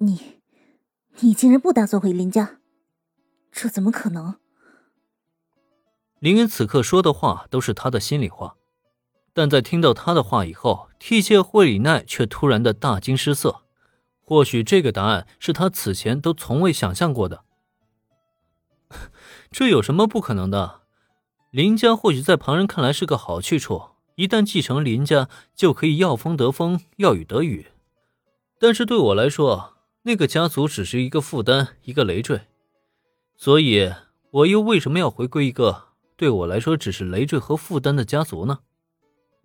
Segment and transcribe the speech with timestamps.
[0.00, 0.40] 你，
[1.20, 2.60] 你竟然不打算回林家？
[3.50, 4.36] 这怎么可能？
[6.20, 8.56] 林恩此刻说的话都是他的心里话，
[9.32, 13.62] 但在听到他的话以后，替切惠里奈却突然的大惊失色。
[14.20, 17.42] 或许这个答案是他此前都从未想象过的。
[19.50, 20.82] 这有什么不可能的？
[21.50, 23.82] 林家或许在旁人看来是个好去处，
[24.14, 27.68] 一旦继承林家，就可以要风得风，要雨得雨。
[28.60, 29.77] 但是对我来说，
[30.08, 32.40] 那个家族只是一个负担，一个累赘。
[33.36, 33.92] 所以，
[34.30, 38.60] 我又为什么要回归一个对我来说只是累赘和负担的家族呢？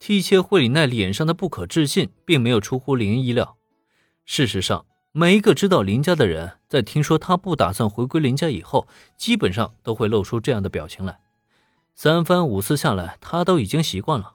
[0.00, 3.56] 替切惠里奈脸上的不可置信，并没有出乎林意料。
[4.24, 11.20] 事实上，每一个知道林家的人，在听说他不打算回归林家以后，基本上都会露出这样的表情来。
[11.94, 14.34] 三番五次下来，他都已经习惯了。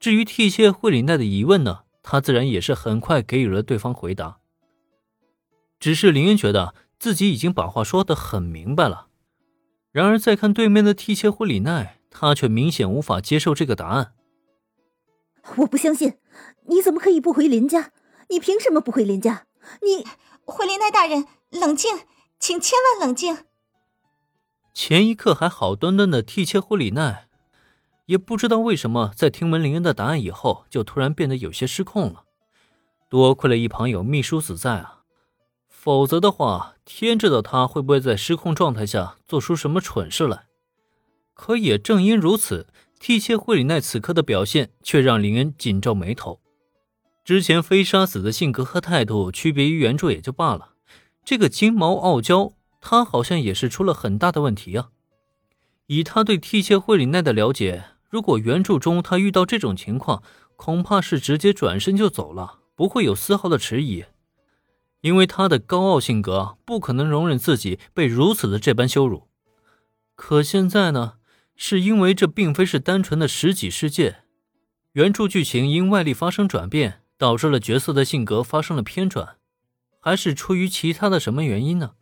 [0.00, 4.38] 至于替切惠里奈的疑问呢，他自然也是很快给予了对方回答。
[5.78, 9.08] 只是林恩觉得自己已经把话说得很明白了，
[9.92, 14.14] 然而再看对面的替切惠里奈，他却明显无法接受这个答案。
[15.58, 16.14] 我不相信，
[16.68, 17.92] 你怎么可以不回林家？
[18.28, 19.46] 你凭什么不回林家？
[19.82, 20.04] 你，
[20.44, 22.00] 惠林奈大人，冷静，
[22.40, 23.44] 请千万冷静。
[24.74, 27.28] 前一刻还好端端的替切惠里奈，
[28.06, 32.24] 也不知道为什么，在听闻林恩的答案以后，就突然变得有些失控了。
[33.08, 34.95] 多亏了一旁有秘书子在啊，
[35.86, 40.46] 否则的话，天知道他会不会在失控状态下做出什么蠢事来。
[41.32, 42.66] 可也正因如此，
[42.98, 46.40] 替切惠里奈此刻的表现却让林恩紧皱眉头。
[47.24, 50.70] 之前飞沙子的性格和态度区别于原著也就罢了，
[51.24, 52.50] 这个金毛傲娇。
[52.80, 54.88] 他好像也是出了很大的问题啊！
[55.86, 60.24] 以他对替切惠里奈的了解，如果原著中他遇到这种情况，
[60.56, 64.04] 恐怕是直接转身就走了，不会有丝毫的迟疑。
[65.06, 69.28] 因为他的高傲性格不可能容忍自己被如此的这般羞辱。
[70.16, 71.18] 可现在呢，
[71.54, 74.24] 是因为这并非是单纯的十几世界，
[74.94, 79.36] 原著剧情因外力发生转变，导致了角色的性格发生了偏转，
[80.00, 81.92] 还是出于其他的什么原因呢？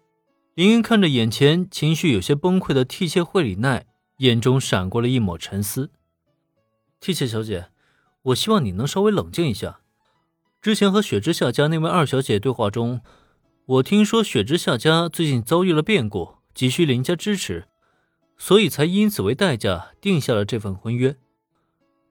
[0.54, 3.84] 林恩看着眼前情绪有些崩溃的替切惠里奈，
[4.20, 5.90] 眼中闪过了一抹沉思。
[7.00, 7.66] 替切小姐，
[8.22, 9.80] 我希望你能稍微冷静一下。
[10.64, 13.02] 之前和雪之下家那位二小姐对话中，
[13.66, 17.68] 我听说雪之下家最近遭遇了变故，急需林家支持，
[18.38, 21.18] 所以才因此为代价定下了这份婚约。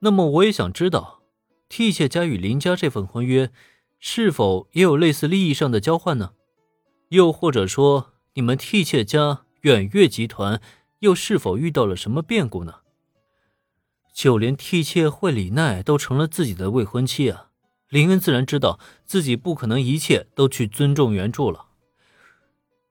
[0.02, 1.22] 那么，我也想知道，
[1.68, 3.50] 替妾家与林家这份婚约，
[3.98, 6.34] 是否也有类似利益上的交换呢？
[7.08, 8.12] 又或者说？
[8.34, 10.60] 你们替妾家远月集团
[11.00, 12.74] 又是否遇到了什么变故呢？
[14.14, 17.50] 就连替妾惠里奈都成了自己的未婚妻啊！
[17.88, 21.66] 林恩自然知道自己不可能一切都去尊重原著了。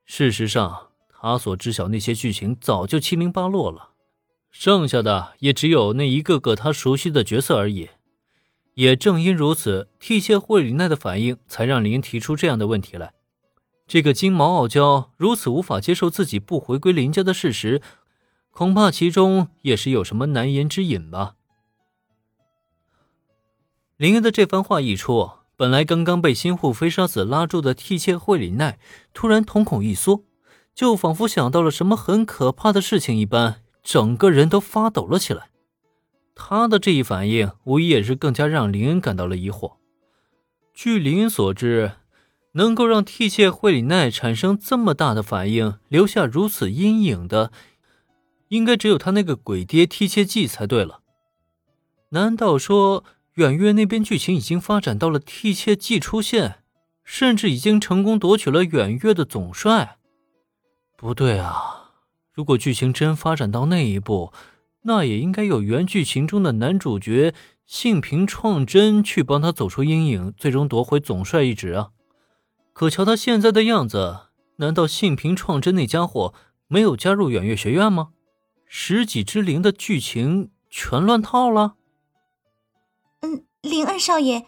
[0.04, 3.90] 事实上，他所知晓那些剧情早就七零八落了，
[4.50, 7.90] 剩下的也只有那一个个他熟悉的角色而已。
[8.74, 13.14] 也正因如此，替谢惠里奈的反应才让林提出这样的问题来。
[13.86, 17.80] 这个金毛傲娇如此无法接受自己不回归林家的事实，
[18.50, 21.36] 恐怕其中也是有什么难言之隐吧。
[23.96, 28.78] 林恩的这番话一出，本来刚刚被心腹飞沙子拉住的替妾惠里奈
[29.12, 30.24] 突然瞳孔一缩，
[30.74, 35.50] 就仿佛想到了什么很可怕的事情一般，整个人都发抖了起来。
[36.34, 39.74] 他的这一反应，无疑也是更加让林恩感到了疑惑。
[40.74, 41.92] 据林恩所知。
[42.56, 47.50] 能够让替切惠里奈产生这么大的反应，留下如此阴影的，
[48.46, 51.00] 应该只有他那个鬼爹替切记才对了。
[52.10, 53.02] 难道说
[53.34, 56.58] 远月那边剧情已经发展到了替切记出现，
[57.02, 59.98] 甚至已经成功夺取了远月的总帅？
[60.96, 61.90] 不对啊！
[62.32, 64.32] 如果剧情真发展到那一步，
[64.82, 67.34] 那也应该有原剧情中的男主角
[67.66, 71.90] 幸平创真去帮他走出阴影，最终夺回总帅一职啊！
[72.72, 76.32] 可瞧他现在的样子，难道幸平创真那家伙
[76.68, 78.10] 没有加入远月学院吗？
[78.66, 81.74] 十几之灵的剧情全乱套了。
[83.64, 84.46] 嗯，灵二少爷，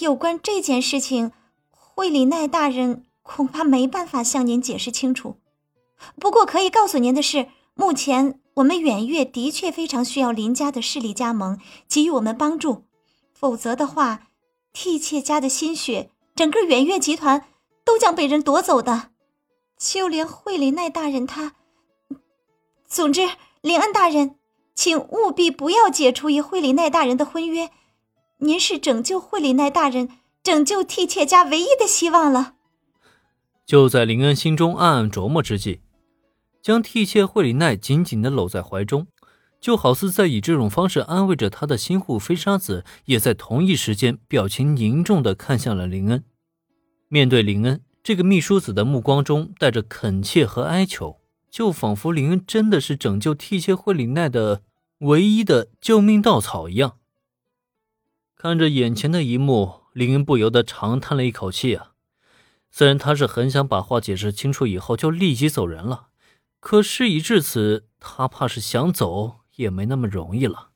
[0.00, 1.30] 有关这件事情，
[1.70, 5.36] 惠里奈大人恐怕没办法向您解释清楚。
[6.20, 11.58] 不过可以告诉您的是，目前我们远月的确非常需要林家的势力加盟，
[11.88, 12.84] 给予我们帮助。
[13.32, 14.28] 否则的话，
[14.72, 17.44] 替妾家的心血，整个远月集团。
[17.84, 19.12] 都将被人夺走的，
[19.78, 21.54] 就连惠里奈大人他。
[22.86, 23.22] 总之，
[23.62, 24.36] 林恩大人，
[24.74, 27.70] 请务必不要解除与惠里奈大人的婚约。
[28.40, 30.08] 您是拯救惠里奈大人、
[30.44, 32.54] 拯救替妾家唯一的希望了。
[33.66, 35.80] 就在林恩心中暗暗琢磨之际，
[36.62, 39.08] 将替妾惠里奈紧紧地搂在怀中，
[39.60, 46.22] 就好似在以这种方式安慰着他的心腹飞沙子，也在同一时间表情凝重地看向了林恩。
[47.08, 51.18] 面对林恩这个秘书子的目光中带着恳切和哀求，
[51.50, 54.62] 就仿佛林恩真的是拯救替妾惠里奈的
[55.00, 56.94] 唯一的救命稻草一样。
[58.40, 61.90] 看着眼前的一幕，林云不由得长叹了一口气啊。
[62.70, 66.10] 虽然他是很想把话解释清楚以后就立即走人了，
[66.60, 70.67] 可事已至此，他怕是想走也没那么容易了。